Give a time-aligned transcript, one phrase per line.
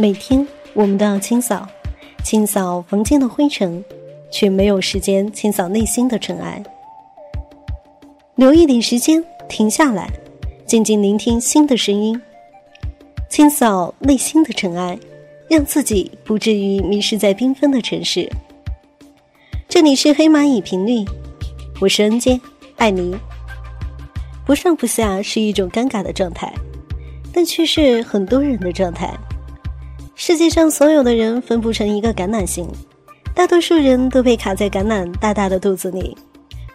[0.00, 1.68] 每天我们都要清扫，
[2.24, 3.84] 清扫房间的灰尘，
[4.32, 6.62] 却没有时间清扫内心的尘埃。
[8.34, 10.10] 留一点时间，停下来，
[10.64, 12.18] 静静聆听新的声音，
[13.28, 14.98] 清扫内心的尘埃，
[15.50, 18.26] 让自己不至于迷失在缤纷的城市。
[19.68, 21.04] 这里是黑蚂蚁频率，
[21.78, 22.40] 我是恩杰，
[22.76, 23.14] 爱你。
[24.46, 26.50] 不上不下是一种尴尬的状态，
[27.34, 29.14] 但却是很多人的状态。
[30.22, 32.68] 世界上所有的人分不成一个橄榄形，
[33.34, 36.14] 大多数人都被卡在橄榄大大的肚子里，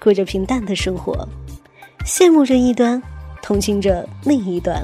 [0.01, 1.15] 过着平淡的生活，
[2.07, 2.99] 羡慕着一端，
[3.43, 4.83] 同情着另一端。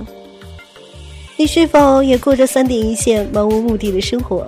[1.37, 4.45] 你是否也过着三点一线、漫无目的的生活，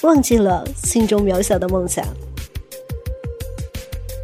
[0.00, 2.02] 忘记了心中渺小的梦想？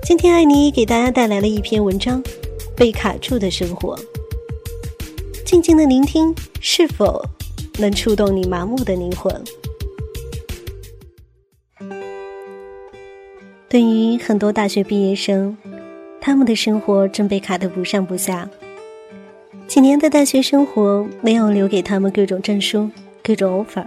[0.03, 2.23] 今天艾妮给大家带来了一篇文章，
[2.75, 3.95] 《被卡住的生活》，
[5.45, 7.23] 静静的聆听，是否？
[7.79, 9.35] 能触动你麻木的灵魂。
[13.69, 15.57] 对于很多大学毕业生，
[16.21, 18.49] 他们的生活正被卡得不上不下。
[19.67, 22.91] 几年的大学生活没有留给他们各种证书、
[23.23, 23.87] 各种 offer，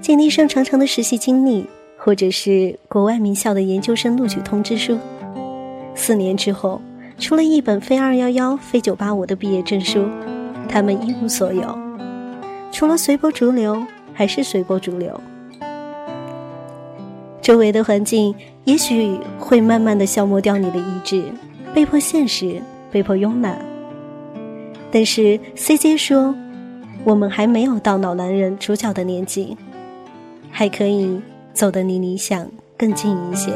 [0.00, 1.64] 简历上长长的实习经历，
[1.96, 4.98] 或者是国外名校的研究生录取通知书。
[5.94, 6.82] 四年之后，
[7.18, 10.08] 除了一本非二幺幺、非九八五的毕业证书，
[10.68, 11.91] 他们一无所有。
[12.72, 13.80] 除了随波逐流，
[14.14, 15.20] 还是随波逐流。
[17.42, 18.34] 周围的环境
[18.64, 21.22] 也许会慢慢的消磨掉你的意志，
[21.74, 23.58] 被迫现实，被迫慵懒。
[24.90, 26.34] 但是 CJ 说，
[27.04, 29.56] 我们还没有到老男人主角的年纪，
[30.50, 31.20] 还可以
[31.52, 33.52] 走得离理想更近一些。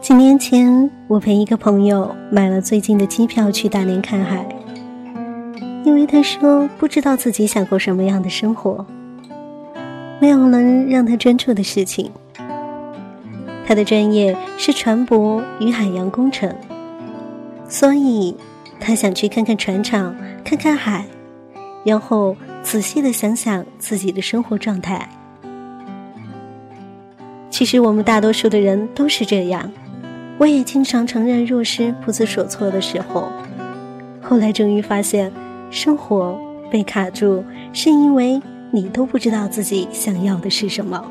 [0.00, 4.44] 几年前，我陪一个朋友买了最近的机票去大连看海。
[5.84, 8.86] 因为他说不知道自己想过什么样的生活，
[10.20, 12.10] 没有能让他专注的事情。
[13.66, 16.54] 他的专业是船舶与海洋工程，
[17.68, 18.36] 所以
[18.78, 21.04] 他想去看看船厂，看看海，
[21.84, 25.08] 然后仔细的想想自己的生活状态。
[27.50, 29.70] 其实我们大多数的人都是这样，
[30.38, 33.28] 我也经常承认若失不知所措的时候，
[34.20, 35.32] 后来终于发现。
[35.72, 36.38] 生活
[36.70, 38.40] 被卡住，是因为
[38.70, 41.02] 你都不知道自己想要的是什么。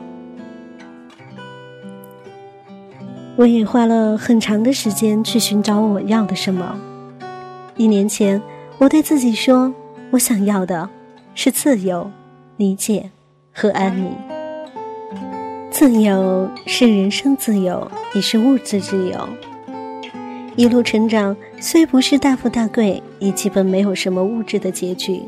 [3.35, 6.79] 我也花了很长的时间去寻找我要的什么。
[7.75, 8.39] 一年前，
[8.77, 9.73] 我对自己说，
[10.11, 10.87] 我想要的
[11.33, 12.11] 是自由、
[12.57, 13.09] 理解
[13.51, 14.11] 和安宁。
[15.71, 19.27] 自由是人生自由，也是物质自由。
[20.57, 25.21] 一路成长，虽不是大富大贵，也基本没有什么物质的结局。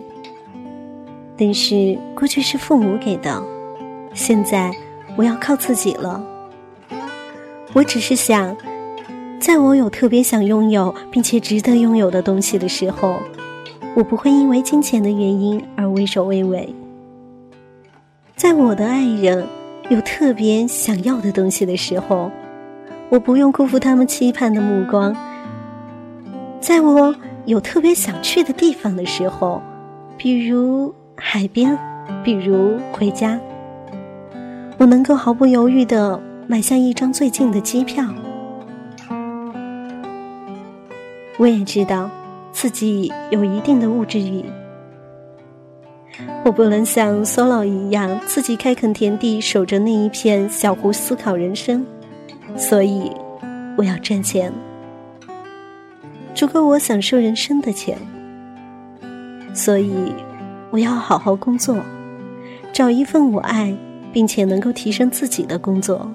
[1.38, 3.42] 但是过去是父母给的，
[4.14, 4.70] 现在
[5.16, 6.22] 我要靠自己了。
[7.72, 8.56] 我只是想，
[9.40, 13.18] 在我有特别想拥有并且值得拥有的东西的时候，
[13.96, 16.76] 我不会因为金钱的原因而畏首畏尾。
[18.36, 19.48] 在我的爱人
[19.90, 22.30] 有特别想要的东西的时候。
[23.10, 25.16] 我不用辜负他们期盼的目光，
[26.60, 27.16] 在我
[27.46, 29.62] 有特别想去的地方的时候，
[30.18, 31.78] 比如海边，
[32.24, 33.40] 比如回家，
[34.80, 38.04] 我能够毫不犹豫的买下一张最近的机票。
[41.38, 42.10] 我也知道
[42.52, 44.44] 自己有一定的物质欲，
[46.44, 51.86] 我不能像 solo 一样自己开垦田地，守着那一片小湖思考人生。
[52.56, 53.12] 所以，
[53.78, 54.52] 我要赚钱，
[56.34, 57.98] 足够我享受人生的钱。
[59.54, 60.14] 所以，
[60.72, 61.78] 我要好好工作，
[62.72, 63.76] 找一份我爱
[64.12, 66.10] 并且能够提升自己的工作。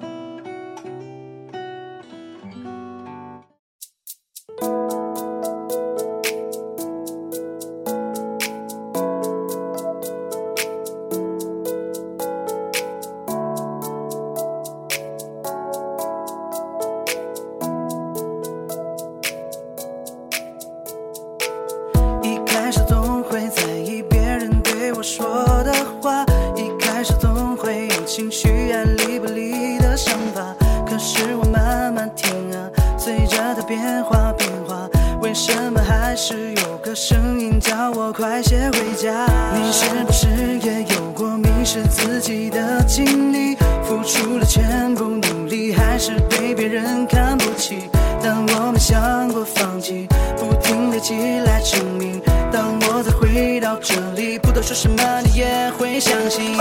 [37.99, 39.27] 我快些回家！
[39.53, 40.29] 你是不是
[40.63, 43.57] 也有过迷失自己的经历？
[43.83, 47.91] 付出了全部努力，还是被别人看不起？
[48.23, 50.07] 但我没想过放弃，
[50.37, 52.23] 不停累积来证明。
[52.53, 54.63] 当我再回到这里，不多。
[54.63, 56.57] 说什么你也会相信。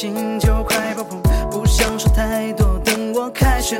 [0.00, 1.20] 心就快爆棚，
[1.50, 3.78] 不想说太多，等我凯旋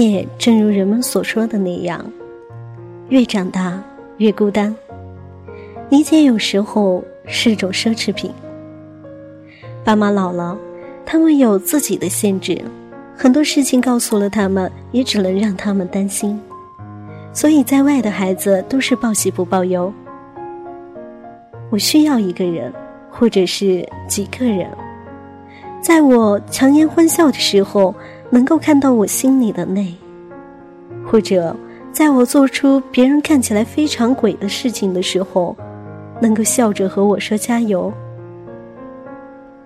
[0.00, 2.04] 也，正如人们所说的那样，
[3.08, 3.82] 越长大
[4.16, 4.74] 越孤单。
[5.90, 8.30] 理解有时候是种奢侈品。
[9.84, 10.56] 爸妈老了，
[11.04, 12.60] 他们有自己的限制，
[13.16, 16.40] 很多事情告诉了他们，也只能让他们担心。
[17.32, 19.92] 所以，在外的孩子都是报喜不报忧。
[21.70, 22.72] 我需要一个人，
[23.10, 24.68] 或者是几个人，
[25.82, 27.94] 在我强颜欢笑的时候。
[28.30, 29.92] 能够看到我心里的内，
[31.04, 31.54] 或者
[31.92, 35.56] 在我做出别人看起来非常鬼的事情的时候，
[36.20, 37.92] 能够笑着和我说加油。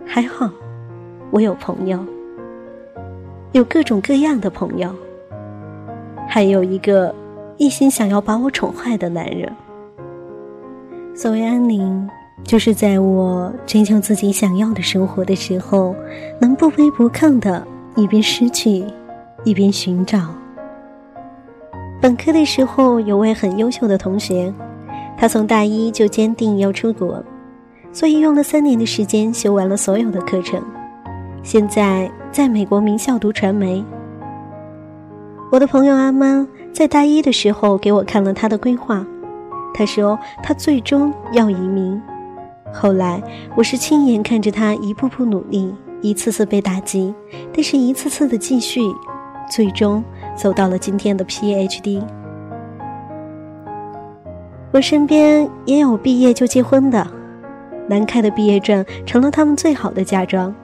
[0.07, 0.51] 还好，
[1.31, 1.99] 我有朋友，
[3.53, 4.89] 有各种各样的朋友，
[6.27, 7.15] 还有一个
[7.59, 9.51] 一心想要把我宠坏的男人。
[11.15, 12.09] 所谓安宁，
[12.45, 15.95] 就是在我追求自己想要的生活的时候，
[16.41, 17.63] 能不卑不亢的。
[17.97, 18.85] 一边失去，
[19.45, 20.19] 一边寻找。
[22.01, 24.53] 本科的时候，有位很优秀的同学，
[25.17, 27.23] 他从大一就坚定要出国，
[27.93, 30.61] 所以用了三年的时间修完了所有的课程。
[31.43, 33.85] 现在在美国名校读传媒。
[35.53, 39.07] 我的朋友阿妈在大一的时候给我看了他的规划，
[39.73, 42.01] 他说他最终要移民。
[42.73, 43.23] 后来
[43.55, 45.73] 我是亲眼看着他一步步努力。
[46.05, 47.15] 一次次被打击，
[47.51, 48.79] 但是一次次的继续，
[49.51, 50.05] 最终
[50.37, 52.03] 走到了今天的 PhD。
[54.71, 57.07] 我身边也有毕业就结婚的，
[57.89, 60.55] 南开的毕业证成了他们最好的嫁妆，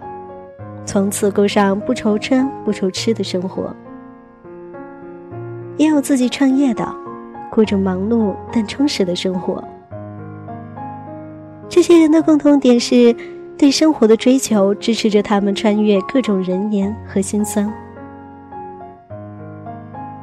[0.85, 3.75] 从此过上不愁穿不愁吃的生活。
[5.79, 6.87] 也有自己创业的，
[7.51, 9.65] 过着忙碌但充实的生活。
[11.67, 13.17] 这些人的共同点是。
[13.61, 17.71] 对生活的追求支持着他们穿越各种人言和心酸。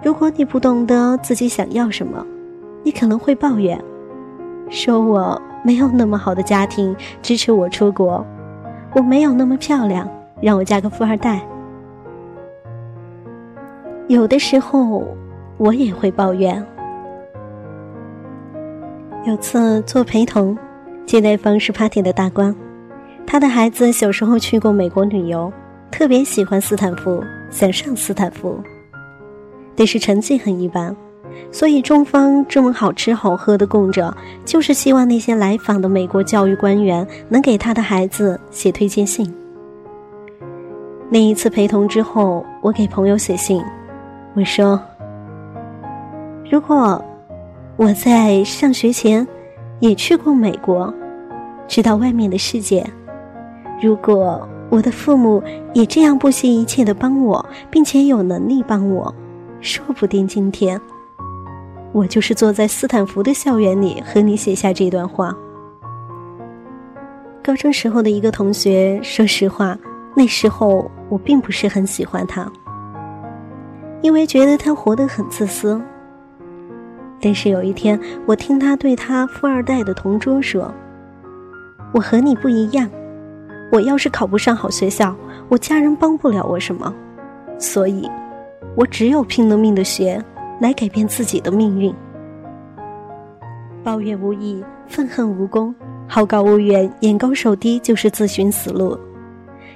[0.01, 2.25] 如果你不懂得自己想要什么，
[2.81, 3.79] 你可能会抱怨，
[4.71, 8.25] 说我没有那么好的家庭支持我出国，
[8.95, 10.09] 我没有那么漂亮，
[10.41, 11.39] 让我嫁个富二代。
[14.07, 15.05] 有的时候，
[15.57, 16.65] 我也会抱怨。
[19.25, 20.57] 有次做陪同，
[21.05, 22.55] 接待方是 party 的大官，
[23.29, 25.51] 他的孩子小时候去过美国旅游，
[25.91, 28.57] 特别喜欢斯坦福，想上斯坦福。
[29.75, 30.95] 但是成绩很一般，
[31.51, 34.15] 所以中方这么好吃好喝的供着，
[34.45, 39.31] 就是希望那些来访的美国教育官员能给他的孩子写推荐信。
[41.09, 43.61] 那一次陪同之后，我给朋友写信，
[44.35, 44.81] 我说
[46.49, 47.03] ：“如果
[47.75, 49.27] 我在上学前
[49.81, 50.91] 也去过美国，
[51.67, 52.81] 知道外面的世界；
[53.81, 55.41] 如果我的父母
[55.73, 59.13] 也这样不惜一切的帮我，并且有能力帮我。”
[59.59, 60.79] 说不定今天，
[61.91, 65.35] 我就是坐在斯坦福的校园里和你写下这段话。
[67.43, 69.75] 高中时候的一个同学，说实话，
[70.15, 72.51] 那时候我并不是很喜欢他，
[74.01, 75.81] 因为觉得他活得很自私。
[77.19, 80.71] 但是有一天，我听他对他富二代的同桌说
[81.93, 82.87] ：“我和你不一样，
[83.71, 85.15] 我要是考不上好学校，
[85.49, 86.93] 我家人帮不了我什么，
[87.57, 88.09] 所以。”
[88.75, 90.23] 我只有拼了命的学，
[90.61, 91.91] 来改变自己的命运。
[93.83, 95.73] 抱怨无益，愤恨无功，
[96.07, 98.95] 好高骛远，眼高手低，就是自寻死路。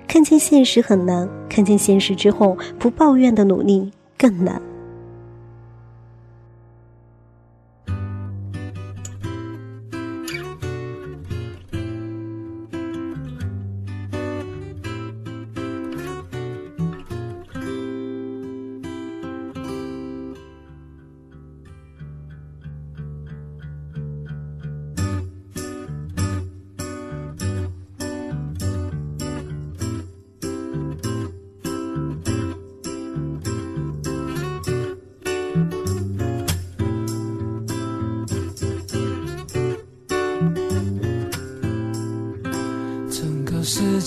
[0.08, 4.62] 看见现实很难，看见现实之后，不抱怨的努力更难。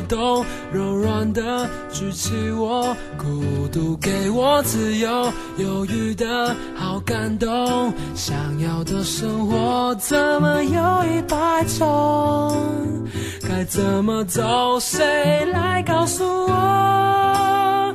[0.02, 7.92] 动，柔软的举起我，孤独给我自由，犹豫的好感动。
[8.14, 13.06] 想要的生活怎么有一百种？
[13.48, 14.78] 该怎么走？
[14.80, 17.94] 谁来告诉我？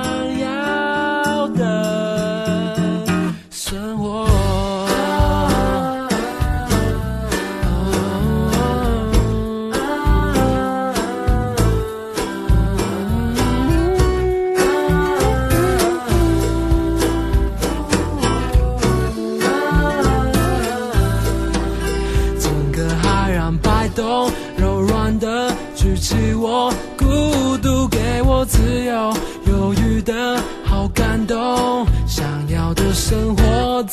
[33.11, 33.83] 生活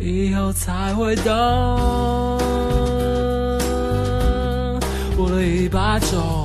[0.00, 1.30] 以后才会懂。
[5.16, 6.39] 我了一百种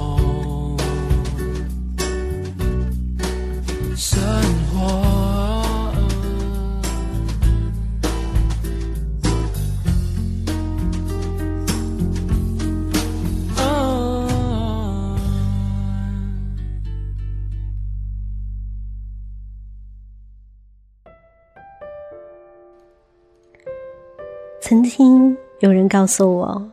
[24.97, 26.71] 听有人告诉我，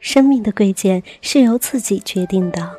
[0.00, 2.78] 生命的贵贱是由自己决定的。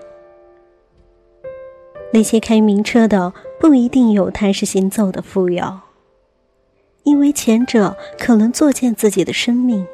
[2.12, 5.82] 那些开名车的不一定有踏实行走的富有，
[7.04, 9.86] 因为前者可能作践自己的生命，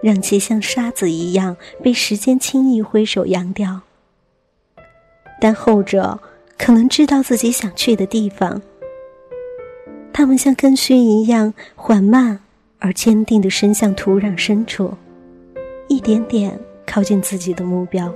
[0.00, 3.80] 让其像沙子一样被时间轻易挥手扬掉；
[5.40, 6.20] 但后者
[6.56, 8.62] 可能知道自己想去的地方，
[10.12, 12.45] 他们像根须一样缓慢。
[12.78, 14.92] 而坚定地伸向土壤深处，
[15.88, 18.12] 一点点靠近自己的目标。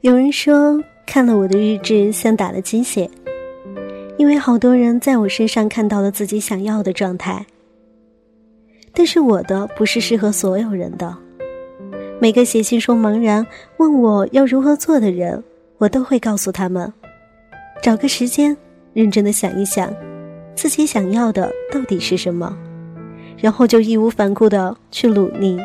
[0.00, 3.10] 有人说，看了我的日志像打了鸡血，
[4.16, 7.44] 因为好多人在我身上看到了自己想要的状态。
[8.94, 11.16] 但是我的不是适合所有人的。
[12.20, 13.46] 每个写信说茫然
[13.76, 15.42] 问我要如何做的人，
[15.78, 16.92] 我都会告诉他们：
[17.82, 18.56] 找个时间，
[18.92, 19.92] 认真的想一想。
[20.58, 22.52] 自己想要的到底是什么，
[23.40, 25.56] 然后就义无反顾的去努力。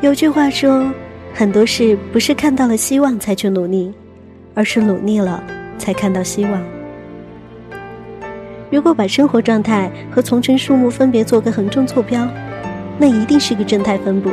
[0.00, 0.90] 有句话说，
[1.32, 3.94] 很多事不是看到了希望才去努力，
[4.54, 5.40] 而是努力了
[5.78, 6.60] 才看到希望。
[8.68, 12.26] 如果把生活状态和从群数目分别做个横中坐标，
[12.98, 14.32] 那一定是个正态分布。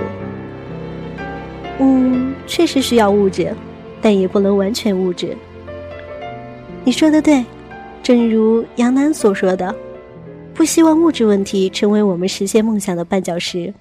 [1.77, 3.53] 嗯，确实需要物质，
[4.01, 5.37] 但也不能完全物质。
[6.85, 7.43] 你说的对，
[8.03, 9.73] 正如杨楠所说的，
[10.53, 13.73] 不希望物质问题成为我们实现梦想的绊脚石。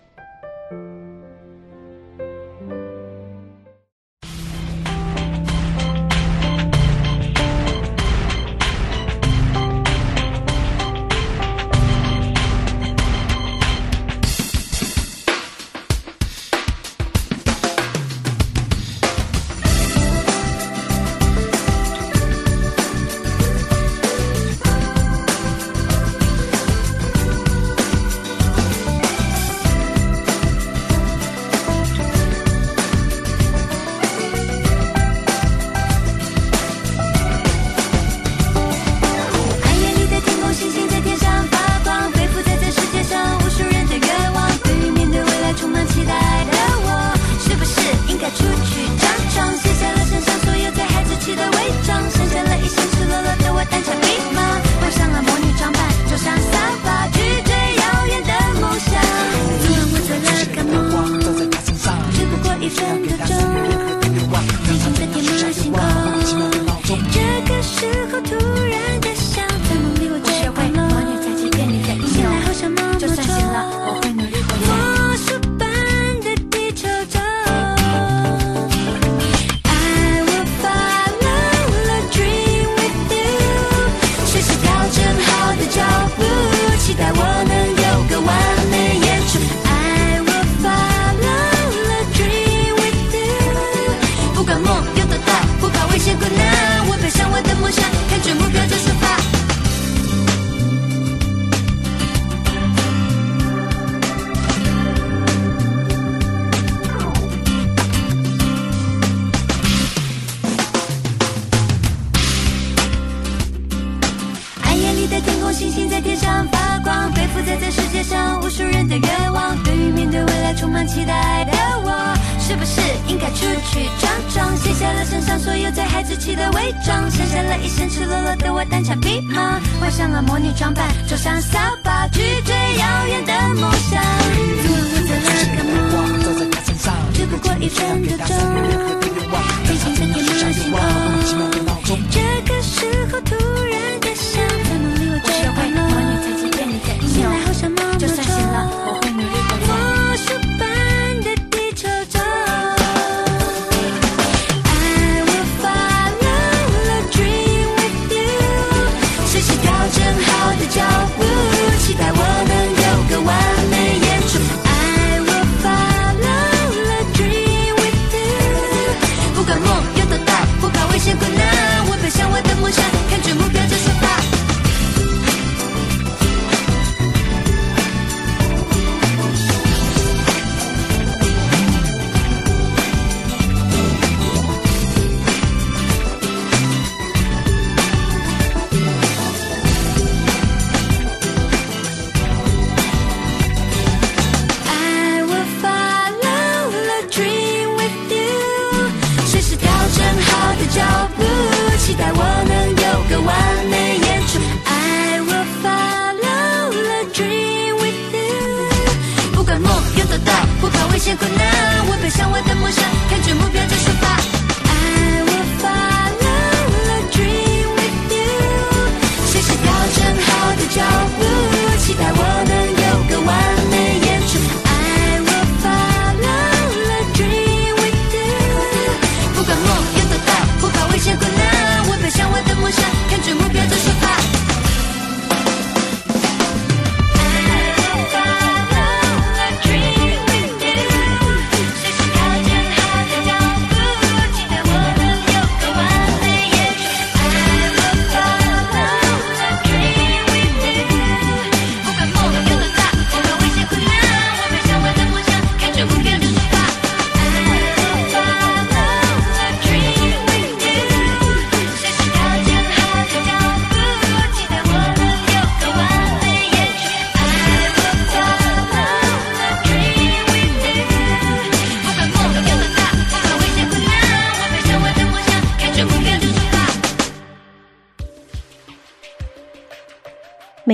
[211.17, 211.87] 困难。
[211.89, 212.82] 我奔向我的梦想，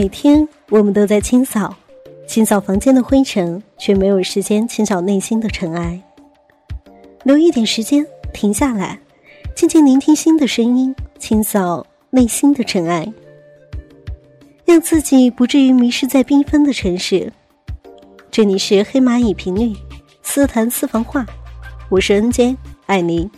[0.00, 1.74] 每天我们都在清扫，
[2.24, 6.00] 清扫房间的灰尘，却没有时间清扫内心的尘埃。
[7.24, 8.96] 留一点时间，停下来，
[9.56, 13.12] 静静聆听心的声音，清扫内心的尘埃，
[14.64, 17.32] 让自己不至于迷失在缤纷的城市。
[18.30, 19.74] 这里是黑蚂蚁频率，
[20.22, 21.26] 私谈私房话，
[21.88, 22.56] 我是恩坚，
[22.86, 23.28] 爱你。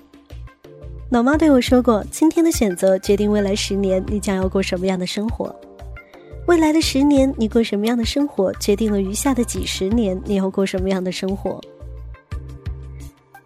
[1.09, 5.59] 老妈对我说过：“今天的选择决定未来十年你将要过什么样的生活。”
[6.50, 11.60] 未来的十年，你过什么样的生活，决定了余下的几十年你要过什么样的生活。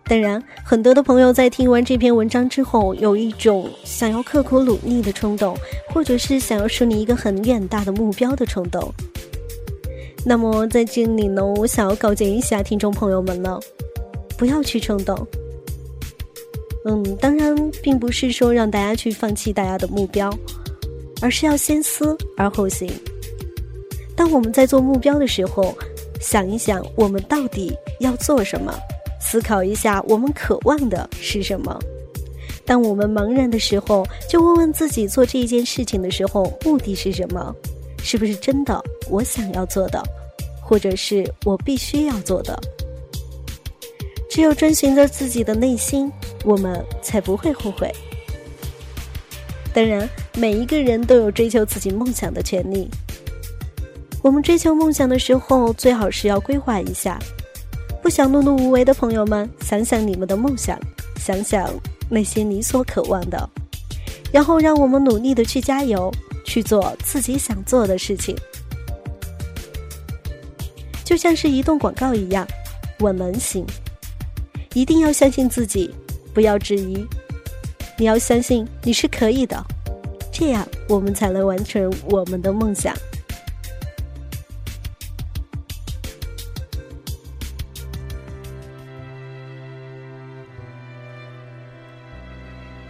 [0.07, 5.55] 当然，很多的朋友在听完这篇文章之后，有一种想要刻苦努力的冲动，
[5.93, 8.91] 或者是想要树立一个很远大的目标的冲动。
[10.25, 13.61] 那么，在这里呢，我想要告诫一下听众朋友们了，
[14.39, 15.15] 不要去冲动。
[16.87, 20.35] 嗯，当然，并不是说让大家去放弃大家的目标。
[21.25, 22.87] 而是要先思而后行。
[24.15, 25.75] 当我们在做目标的时候，
[26.21, 28.79] 想一想我们到底要做什么，
[29.19, 31.79] 思考一下我们渴望的是什么。
[32.67, 37.57] 当我们茫然的时候，就问问自己做这一件事情的时候目的是什么？
[38.03, 40.03] 是不是真的我想要做的，
[40.61, 42.55] 或者是我必须要做的？
[44.29, 46.13] 只有遵循着自己的内心，
[46.45, 47.91] 我们才不会后悔。
[49.73, 52.89] 当然，每一个人都有追求自己梦想的权利。
[54.21, 57.19] 我们追求梦想的时候，最好是要规划一下。
[58.03, 60.79] 不想碌碌无为的朋友们，想想你们的梦想，
[61.19, 61.71] 想想
[62.11, 63.49] 那些你所渴望的，
[64.33, 66.13] 然后让我们努力的去加油，
[66.45, 68.37] 去做自己想做的事情。
[71.05, 72.47] 就像是移动广告一样，
[72.99, 73.65] 我能行。
[74.75, 75.95] 一定要相信自己，
[76.35, 77.07] 不要质疑。
[77.97, 79.65] 你要相信你是可以的，
[80.37, 82.93] 这样我们才能完成我们的梦想。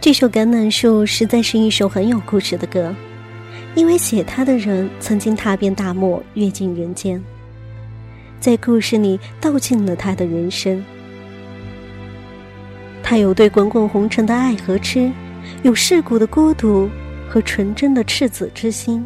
[0.01, 2.93] 这首《橄榄树》实在是一首很有故事的歌，
[3.75, 7.23] 因为写它的人曾经踏遍大漠，阅尽人间，
[8.39, 10.83] 在故事里道尽了他的人生。
[13.03, 15.11] 他有对滚滚红尘的爱和痴，
[15.61, 16.89] 有世故的孤独
[17.35, 19.05] 和纯真的赤子之心。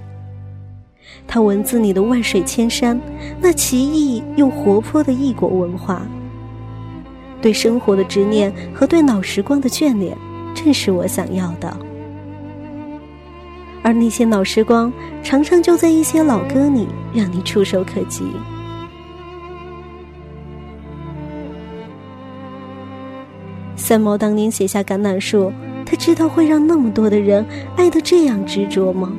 [1.25, 3.01] 他文字里的万水千山，
[3.41, 6.03] 那奇异又活泼的异国文化，
[7.41, 10.15] 对生活的执念和对老时光的眷恋，
[10.53, 11.75] 正是我想要的。
[13.81, 18.27] 而那些老时光，常常就在一些老歌里，让你触手可及。
[23.75, 25.45] 三毛当年写下《橄榄树》，
[25.89, 27.43] 他知道会让那么多的人
[27.75, 29.11] 爱得这样执着吗？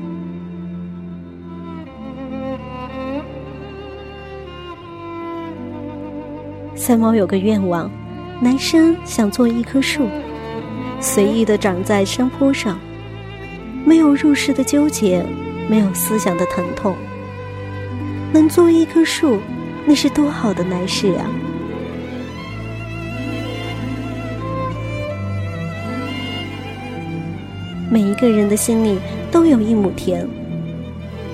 [6.76, 7.90] 三毛有个愿望，
[8.40, 10.06] 男生想做一棵树，
[11.00, 12.78] 随意的长在山坡上，
[13.84, 15.26] 没有入世的纠结，
[15.68, 16.94] 没有思想的疼痛，
[18.32, 19.40] 能做一棵树，
[19.84, 21.26] 那是多好的难事啊！
[27.92, 29.00] 每一个人的心里
[29.32, 30.24] 都有一亩田，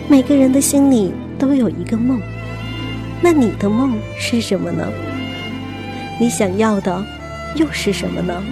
[0.08, 2.18] 每个人的心里都有一个梦。
[3.20, 4.90] 那你的梦是什么呢？
[6.18, 7.04] 你想要的
[7.56, 8.42] 又是什么呢？